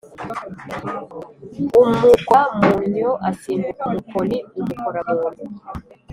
[1.77, 5.47] umukora mu nnyo, asimbuka 'umukoni umukora mu nnyo!